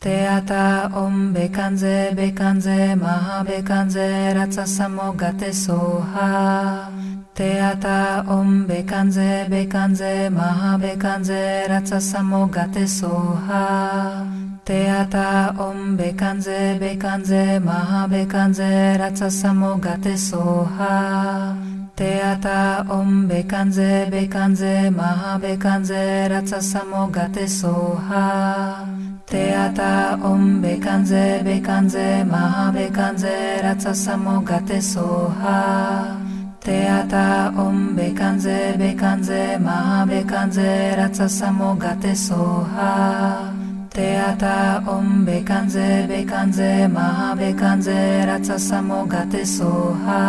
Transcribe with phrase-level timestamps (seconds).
[0.00, 6.86] Teata om bekanze bekanze maha bekanze ratsa samogate soha.
[7.34, 14.24] Teata om bekanze bekanze maha bekanze ratsa samogate soha.
[14.64, 21.56] Teata om bekanze bekanze maha bekanze ratsa samogate soha.
[21.96, 28.97] Teata om bekanze bekanze maha bekanze ratsa samogate soha.
[29.28, 36.16] Teata om bekanze bekanze maha bekanze ratsa samogate soha.
[36.64, 43.52] Teata om bekanze bekanze maha bekanze ratsa samogate soha.
[43.90, 50.22] Teata om bekanze bekanze maha bekanze ratsa samogate soha.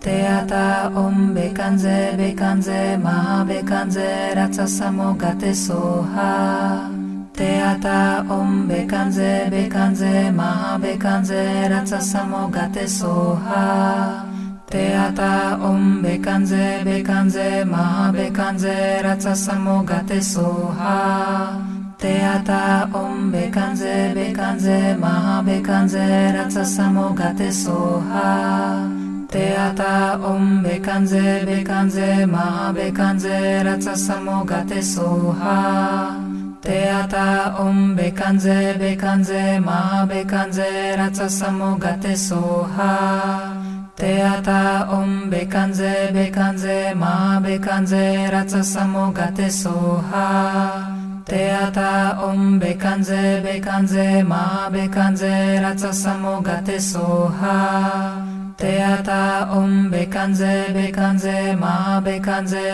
[0.00, 6.95] Teata om bekanze bekanze maha bekanze ratsa samogate soha.
[7.36, 14.24] Te ata om bekanze bekanze maha bekanze ratsa samogate soha.
[14.70, 21.60] Te ata om bekanze bekanze maha bekanze ratsa samogate soha.
[21.98, 28.88] Te ata om bekanze bekanze maha bekanze ratsa samogate soha.
[29.28, 36.35] Te ata om bekanze bekanze maha bekanze ratsa samogate soha.
[36.66, 37.24] ते अता
[37.62, 39.78] ऊम् bekanze भेकंजे मा
[40.10, 42.88] बेकाञे रच समो गते सोहा
[43.98, 44.62] ते अता
[44.96, 47.12] ऊं bekanze भेकंजे मा
[47.44, 50.24] बेकाञे रच समो गते सोहा
[51.30, 51.92] ते bekanze
[52.26, 54.42] ऊं भेकंजे भेकंजे मा
[54.74, 57.54] बेकाञे रच समो गते सोहा
[58.60, 59.22] ते अता
[59.60, 61.76] ऊम् भेकंजे भेकंजे मा
[62.08, 62.66] बेकाञे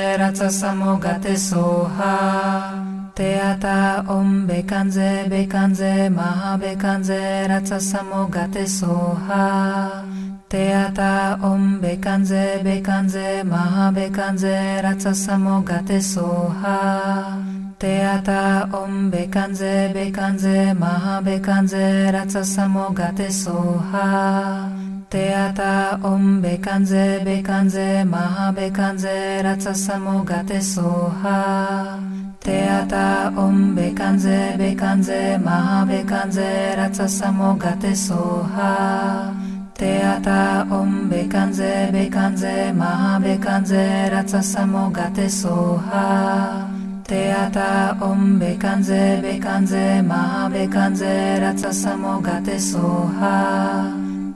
[3.14, 10.04] Teata Om Bekanze Bekanze Maha Bekanze Ratsa Samogate Soha
[10.48, 17.36] Teata Om Bekanze Bekanze Maha Bekanze Ratsa Samogate Soha
[17.78, 24.72] Teata Om Bekanze Bekanze Maha Bekanze Ratsa Samogate Soha
[25.10, 32.00] Teata Om Bekanze Bekanze Maha Bekanze Ratsa Samogate Soha
[32.42, 39.32] Teata om bekanze bekanze maha bekanze ratsa samogate soha.
[39.78, 46.66] Teata om bekanze bekanze maha bekanze ratsa samogate soha.
[47.06, 53.38] Teata om bekanze bekanze maha bekanze ratsa samogate soha.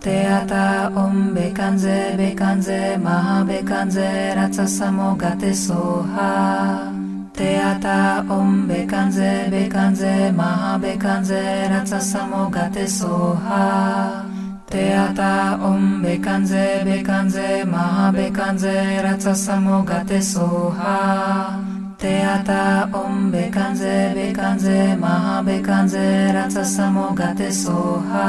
[0.00, 6.95] Teata om bekanze bekanze maha bekanze ratsa samogate soha.
[7.36, 14.24] Teata om bekanze bekanze maha bekanze ratsa samogate soha.
[14.70, 21.60] Teata om bekanze bekanze maha bekanze ratsa samogate soha.
[21.98, 28.28] Teata om bekanze bekanze maha bekanze ratsa samogate soha.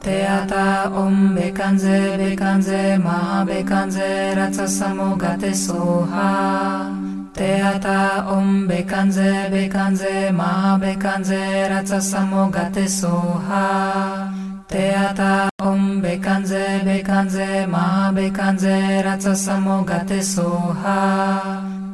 [0.00, 6.87] Teata om bekanze bekanze maha bekanze ratsa samogate soha.
[7.38, 7.98] ते अता
[8.34, 9.18] ऊम् बेकाञ
[9.50, 10.50] बे bekanze मा
[10.82, 13.60] बेकाञे रचसमो गते सोहा
[14.70, 15.30] ते अता
[15.62, 17.84] ऊं बे bekanze बेकाञे मा
[18.16, 20.96] बेकाञे रचसमो गते सोहा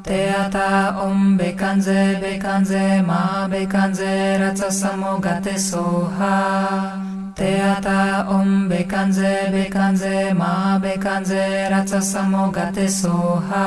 [0.07, 0.69] ते अता
[1.05, 3.21] ऊं bekanze कञे बेकाञे मा
[3.53, 6.33] बेकाञे रचसमो गते सोहा
[7.39, 7.99] ते अता
[8.71, 10.55] bekanze बेकाञे बेकाञे मा
[10.87, 11.45] बेकाञ्झे
[11.75, 13.63] रचसमो गते Soha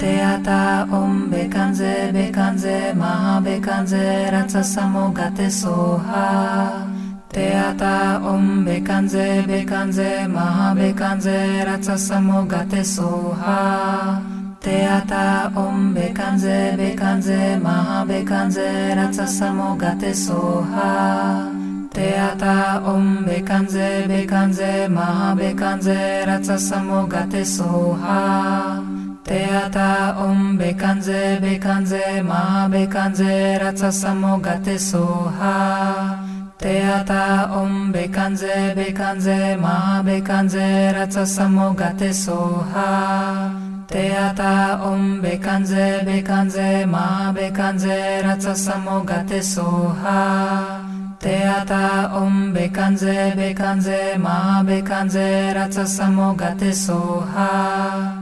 [0.00, 6.88] Teata om bekanze bekanze maha bekanze ratsa samogate soha.
[7.28, 14.22] Teata om bekanze bekanze maha bekanze ratsa samogate soha.
[14.60, 20.92] Teata om bekanze bekanze maha bekanze ratsa samogate soha.
[21.92, 28.89] Teata om bekanze bekanze maha bekanze ratsa samogate soha.
[29.30, 36.18] Teata om bekanze bekanze ma bekanze ratsa samogate soha.
[36.58, 42.90] Teata om bekanze bekanze ma bekanze ratsa samogate soha.
[43.86, 50.18] Teata om bekanze bekanze ma bekanze ratsa samogate soha.
[51.20, 55.86] Teata om bekanze bekanze ma bekanze ratsa samogate soha.
[55.86, 58.19] ऊम् भेकंजे बेखाञे मा बेकाञे रच समो गते Soha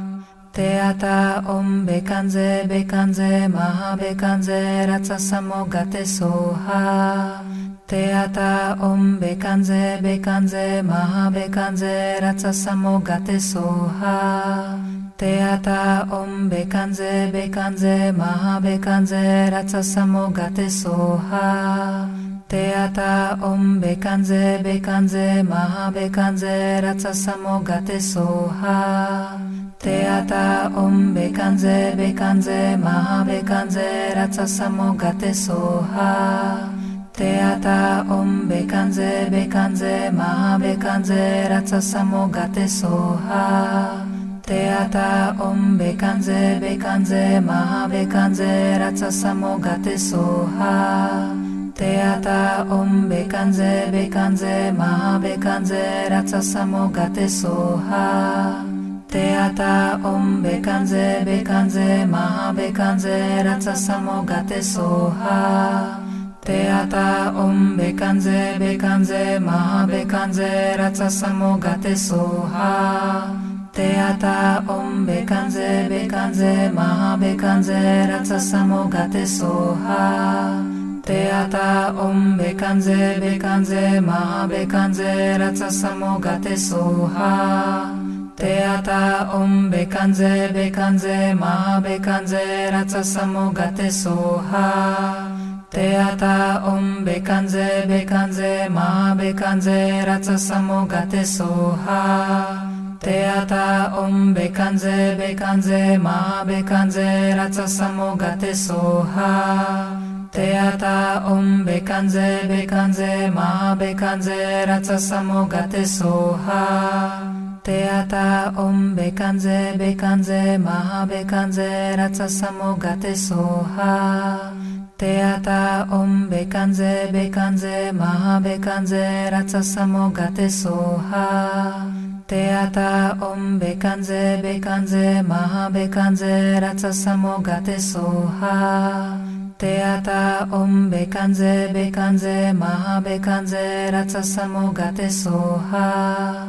[0.58, 7.44] Teata Om Bekanze Bekanze Maha Bekanze Ratsa Samogate Soha
[7.86, 14.76] Teata Om Bekanze Bekanze Maha Bekanze Ratsa Samogate Soha
[15.16, 22.08] Teata Om Bekanze Bekanze Maha Bekanze Ratsa Samogate Soha
[22.48, 29.38] Teata Om Bekanze Bekanze Maha Bekanze Ratsa Samogate Soha
[29.78, 36.68] Teata Om Bekanze Bekanze Maha Bekanze Ratsa Samogate Soha
[37.12, 44.04] Teata Om Bekanze Bekanze Maha Bekanze Ratsa Samogate Soha
[44.42, 51.32] Teata Om Bekanze Bekanze Maha Bekanze Ratsa Samogate Soha
[51.74, 58.67] Teata Om Bekanze Bekanze Maha Bekanze Ratsa Samogate Soha
[59.08, 65.98] Teata Om Bekanze Bekanze Maha Bekanze Ratsa Samogate Soha.
[66.44, 73.34] Teata Om Bekanze Bekanze Maha Bekanze Ratsa Samogate Soha.
[73.72, 80.62] Teata Om Bekanze Bekanze Maha Bekanze Ratsa Samogate Soha.
[81.02, 87.97] Teata Om Bekanze Bekanze Maha Bekanze Ratsa Samogate Soha
[88.38, 95.66] Teata Om Bekanze Bekanze Ma Bekanze Ratsa Samogate Soha.
[95.68, 102.62] Teata Om Bekanze Bekanze Ma Bekanze Ratsa Samogate Soha.
[103.00, 110.30] Teata Om Bekanze Bekanze Ma Bekanze Ratsa Samogate Soha.
[110.30, 117.37] Teata Om Bekanze Bekanze Ma Bekanze Ratsa Samogate Soha
[117.68, 124.54] Teata Om Bekanze Bekanze Maha Bekanze Ratsa Samogate Soha
[124.96, 131.92] Teata Om Bekanze Bekanze Maha Bekanze Ratsa Samogate Soha
[132.26, 139.20] Teata Om Bekanze Bekanze Maha Bekanze Ratsa Samogate Soha
[139.58, 146.48] Teata Om Bekanze Bekanze Maha Bekanze Ratsa Samogate Soha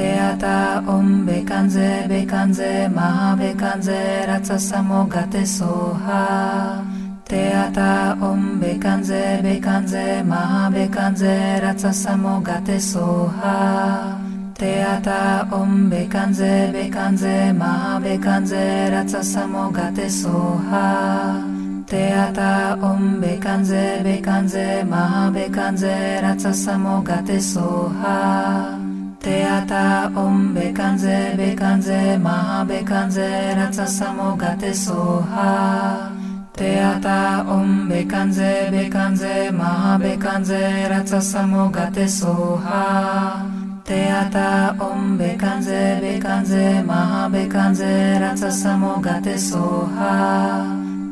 [0.00, 6.82] Teata Om Bekanze Bekanze Maha Bekanze Ratsa Samogate Soha
[7.28, 14.16] Teata Om Bekanze Bekanze Maha Bekanze Ratsa Samogate Soha
[14.54, 21.44] Teata Om Bekanze Bekanze Maha Bekanze Ratsa Samogate Soha
[21.86, 28.89] Teata Om Bekanze Bekanze Maha Bekanze Ratsa Samogate Soha
[29.20, 36.10] Teata Om Bekanze Bekanze Maha Bekanze Ratsa Samogate Soha
[36.56, 43.44] Teata Om Bekanze Bekanze Maha Bekanze Ratsa Samogate Soha
[43.84, 50.64] Teata Om Bekanze Bekanze Maha Bekanze Ratsa Samogate Soha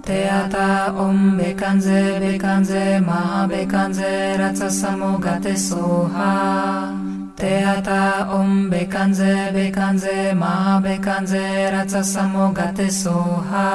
[0.03, 6.98] Teata Om Bekanze Bekanze Maha Bekanze Ratsa Samogate Soha
[7.41, 8.03] ते अता
[8.35, 10.55] ऊं बेकाञ्झे bekanze मा
[10.85, 13.67] बेकाञे रचसमो गते सोहा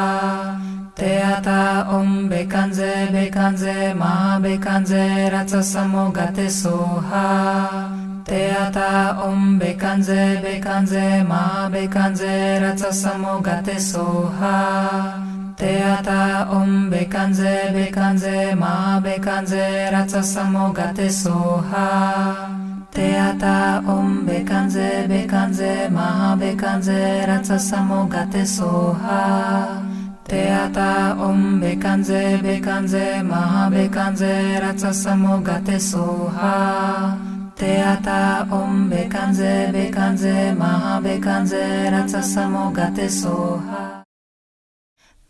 [0.99, 1.59] ते अता
[1.97, 4.11] ऊं बे bekanze बेकाञे मा
[4.43, 5.05] बेकाञे
[5.35, 7.23] रचसमो गते सोहा
[8.27, 8.89] ते अता
[9.27, 11.43] ऊं bekanze बेकाञे मा
[11.73, 14.57] बेकाञ्झे रचसमो गते सोहा
[15.61, 16.19] ते अता
[16.57, 18.73] ऊं bekanze बेकाञे मा
[19.05, 21.87] बेकाञे रच समो गते Soha
[22.93, 29.81] Teata Om Bekanze Bekanze Maha Bekanze Ratsa Samogate Soha.
[30.27, 37.17] Teata Om Bekanze Bekanze Maha Bekanze Ratsa Samogate Soha.
[37.55, 44.03] Teata Om Bekanze Bekanze Maha Bekanze Ratsa Samogate Soha.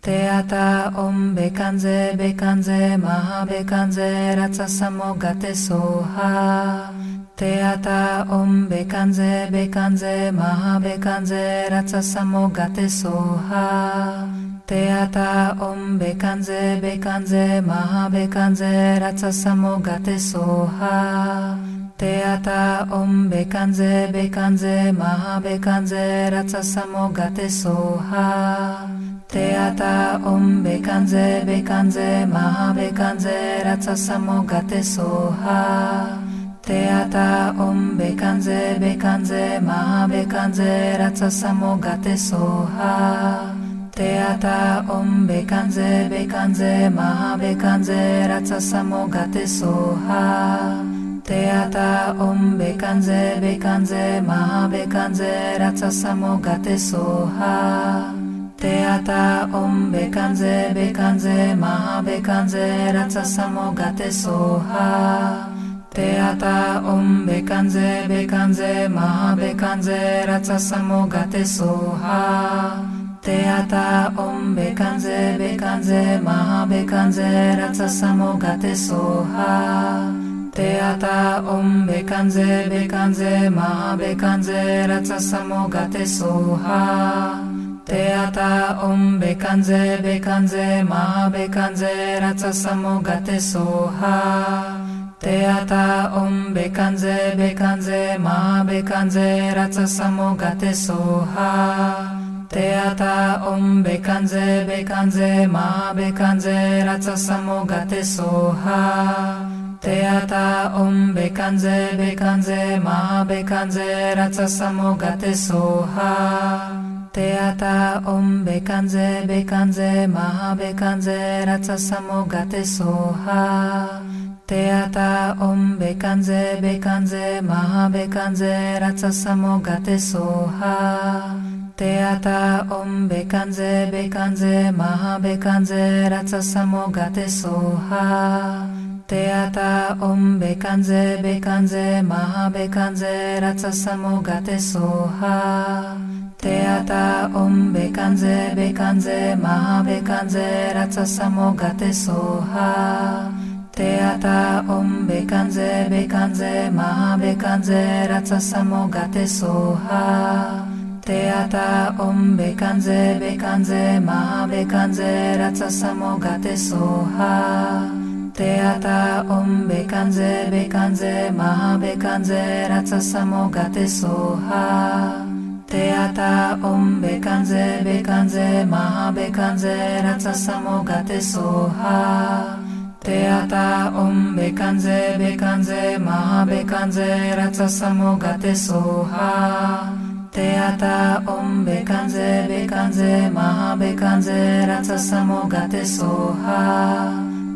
[0.01, 6.91] Teata Om Bekanze Bekanze Maha Bekanze Ratsa Samogate Soha
[7.36, 14.30] Teata Om Bekanze Bekanze Maha Bekanze Ratsa Samogate Soha
[14.68, 21.58] Teata Om Bekanze Bekanze Maha Bekanze Ratsa Samogate Soha
[21.98, 28.88] Teata Om Bekanze Bekanze Maha Bekanze Ratsasamogate Soha
[29.28, 36.23] Teata Om Bekanze Bekanze Maha Bekanze Ratsasamogate Soha
[36.63, 43.53] Teata Om Bekanze Bekanze Maha Bekanze Ratsasamogate Soha.
[43.91, 50.79] Teata Om Bekanze Bekanze Maha Bekanze Ratsasamogate Soha.
[51.25, 58.13] Teata Om Bekanze Bekanze Maha Bekanze Ratsasamogate Soha.
[58.55, 65.52] Teata Om Bekanze Bekanze Maha Bekanze Ratsasamogate Soha
[65.93, 72.81] Teata Om Bekanze Bekanze Maha Bekanze Ratsasamogate Soha
[73.21, 80.12] Teata Om Bekanze Bekanze Maha Bekanze Ratsasamogate Soha
[80.51, 87.38] Teata Om Bekanze Bekanze Maha Bekanze Ratsasamogate Soha
[87.85, 94.83] Teata Om Bekanze Bekanze Maha Bekanze Ratsasamogate Soha
[95.24, 108.03] Teata Om Bekanze Bekanze Maha Bekanze Ratsasamogate Soha Teata Om Bekanze Bekanze Maha Bekanze Ratsasamogate
[108.03, 121.46] Soha Teata Om Bekanze Bekanze Maha Bekanze Ratsasamogate Soha Teata Om Bekanze Bekanze Maha Bekanze
[121.48, 124.01] Ratsasamogate Soha
[124.45, 131.39] Teata Om Bekanze Bekanze Maha Bekanze Ratsasamogate Soha
[131.77, 138.67] Teata Om Bekanze Bekanze Maha Bekanze Ratsasamogate Soha
[139.07, 145.95] Teata Om Bekanze Bekanze Maha Bekanze Ratsasamogate Soha
[146.38, 153.31] Teata Om Bekanze Bekanze Maha Bekanze Ratsasamogate Soha
[153.75, 160.63] Teata Om Bekanze Bekanze Maha Bekanze Ratsasamogate Soha.
[161.01, 167.89] Teata Om Bekanze Bekanze Maha Bekanze Ratsasamogate Soha.
[168.36, 175.25] Teata Om Bekanze Bekanze Maha Bekanze Ratsasamogate Soha.
[175.65, 182.62] Teata Om Bekanze Bekanze Maha Bekanze Ratsasamogate Soha
[183.03, 189.91] Teata Om Bekanze Bekanze Maha Bekanze Ratsasamogate Soha
[190.31, 197.12] Teata Om Bekanze Bekanze Maha Bekanze Ratsasamogate Soha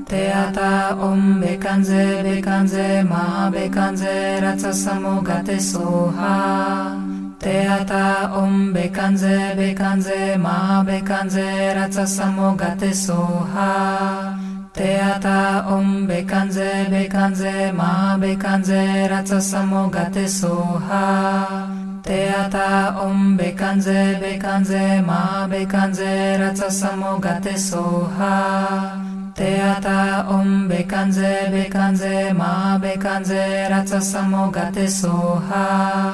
[0.06, 6.98] Teata Om Bekanze Bekanze Maha Bekanze Ratsasamogate Soha
[7.40, 14.47] Teata Om Bekanze Bekanze Maha Bekanze Ratsasamogate Soha
[14.78, 21.68] Teata Om Bekanze Bekanze Maha Bekanze Ratsasamogate Soha
[22.04, 29.02] Teata Om Bekanze Bekanze Maha Bekanze Ratsasamogate Soha
[29.34, 36.14] Teata Om Bekanze Bekanze Maha Bekanze Ratsasamogate Soha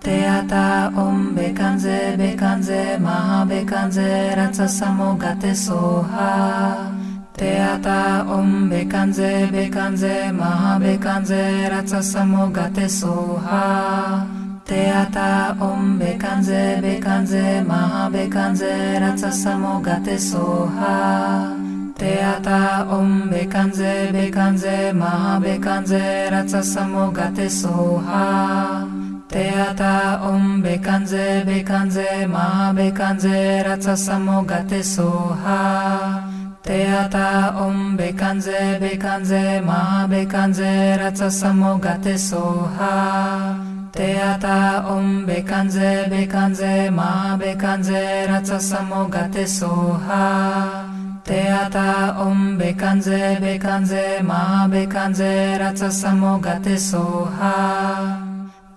[0.00, 6.97] Teata Om Bekanze Bekanze Maha Bekanze Ratsasamogate Soha
[7.38, 14.26] Teata Om Bekanze Bekanze Maha Bekanze Ratsasamogate Soha
[14.64, 21.54] Teata Om Bekanze Bekanze Maha Bekanze Ratsasamogate Soha
[21.96, 28.84] Teata Om Bekanze Bekanze Maha Bekanze Ratsasamogate Soha
[29.28, 36.27] Teata Om Bekanze Bekanze Maha Bekanze Ratsasamogate Soha
[36.68, 43.56] Teata Om Bekanze Bekanze Maha Bekanze Ratsasamogate Soha
[43.90, 50.84] Teata Om Bekanze Bekanze Maha Bekanze Ratsasamogate Soha
[51.24, 58.27] Teata Om Bekanze Bekanze Maha Bekanze Ratsasamogate Soha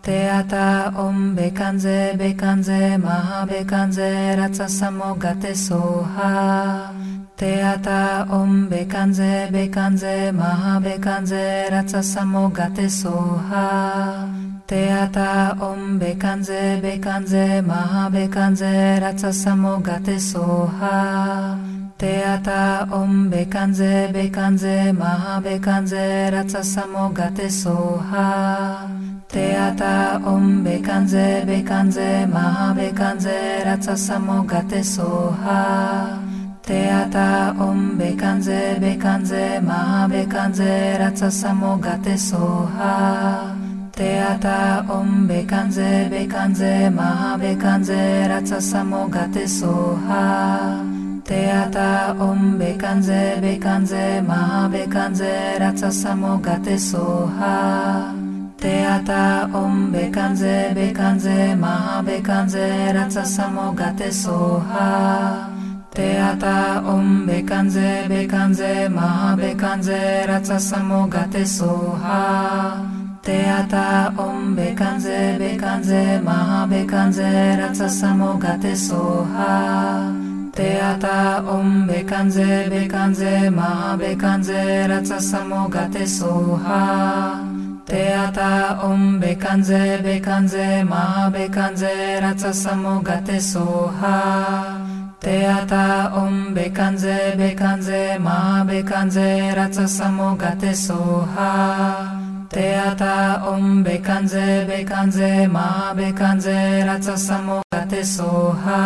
[0.02, 6.92] Teata Om Bekanze Bekanze Maha Bekanze Ratsasamogate Soha
[7.38, 14.28] Teata Om Bekanze Bekanze Maha Bekanze Ratsasamogate Soha
[14.66, 21.60] Teata Om Bekanze Bekanze Maha Bekanze Ratsasamogate Soha
[22.00, 28.90] Teata Om Bekanze Bekanze Maha Bekanze Ratsa Samogate Soha
[29.32, 36.20] Teata Om Bekanze Bekanze Maha Bekanze Ratsa Samogate Soha
[36.62, 43.56] Teata Om Bekanze Bekanze Maha Bekanze Ratsa Samogate Soha
[43.94, 50.84] Teata Om Bekanze Bekanze Maha Bekanze Ratsa Samogate Soha
[51.24, 58.21] Teata Om Bekanze Bekanze Maha Bekanze Ratsa Samogate Soha
[58.62, 65.50] Teata Om Bekanze Bekanze Maha Bekanze Ratsa Samogate Soha.
[65.90, 72.86] Teata Om Bekanze Bekanze Maha Bekanze Ratsa Samogate Soha.
[73.24, 80.14] Teata Om Bekanze Bekanze Maha Bekanze Ratsa Samogate Soha.
[80.54, 87.51] Teata Om Bekanze Bekanze Maha Bekanze Ratsa Samogate Soha
[87.92, 99.54] Teata Om Bekanze Bekanze Maha Bekanze Ratsa Samogate Soha Teata Om Bekanze Bekanze Maha Bekanze
[99.58, 108.80] Ratsa Samogate Soha Teata Om Bekanze Bekanze Maha Bekanze Ratsa Samogate Soha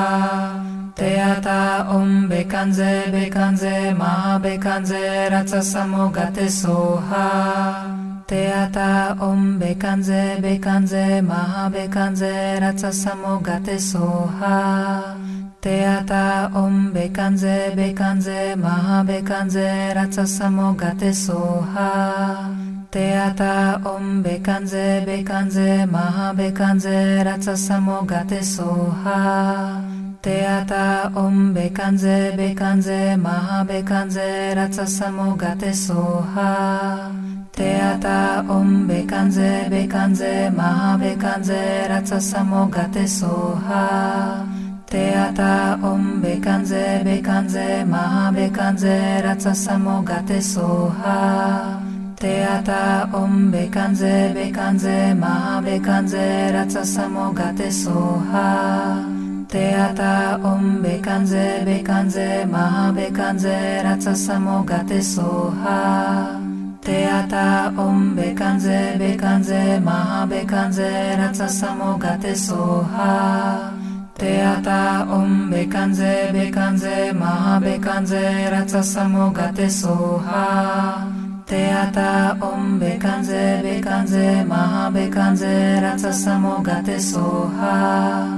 [0.95, 12.59] Teata Om Bekanze Bekanze Maha Bekanze Ratsa Samogate Soha Teata Om Bekanze Bekanze Maha Bekanze
[12.59, 15.15] Ratsa Samogate Soha.
[15.61, 22.49] Teata Om Bekanze Bekanze Maha Bekanze Ratsa Samogate Soha.
[22.89, 34.55] Teata Om Bekanze Bekanze Maha Bekanze Ratsa Samogate Soha Teata Om Bekanze Bekanze Maha Bekanze
[34.55, 37.11] Ratsa Samogate Soha
[37.51, 44.47] Teata Om Bekanze Bekanze Maha Bekanze Ratsa Samogate Soha
[44.87, 51.79] Teata Om Bekanze Bekanze Maha Bekanze Ratsa Samogate Soha
[52.15, 59.14] Teata Om Bekanze Bekanze Maha Bekanze Ratsa Samogate Soha
[59.55, 66.41] Teata Om Bekanze Bekanze Maha Bekanze Ratsa Samogate Soha
[66.81, 73.71] Teata Om Bekanze Bekanze Maha Bekanze Ratsa Samogate Soha
[74.19, 81.07] Teata Om Bekanze Bekanze Maha Bekanze Ratsa Samogate Soha
[81.45, 88.34] Teata Om Bekanze Bekanze Maha Bekanze Ratsa Samogate Soha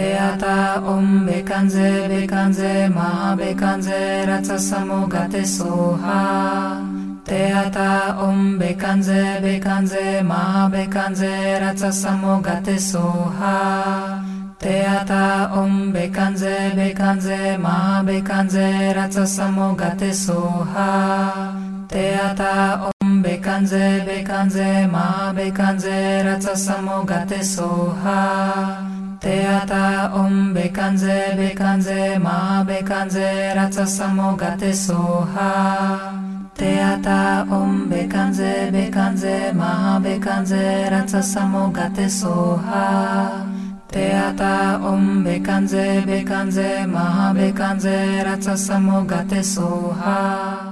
[0.00, 6.80] Teata Om Bekanze Bekanze Maha Bekanze Ratsa Samogate Soha
[7.22, 14.24] Teata Om Bekanze Bekanze Maha Bekanze Ratsa Samogate Soha
[14.58, 21.52] Teata Om Bekanze Bekanze Maha Bekanze Ratsa Samogate Soha
[21.88, 33.52] Teata Om Bekanze Bekanze Maha Bekanze Ratsa Samogate Soha Teata Om Bekanze Bekanze Maha Bekanze
[33.54, 36.14] Ratsa Samogate Soha.
[36.54, 43.44] Teata Om Bekanze Bekanze Maha Bekanze Ratsa Samogate Soha.
[43.92, 50.69] Teata Om Bekanze Bekanze Maha Bekanze Ratsa Samogate Soha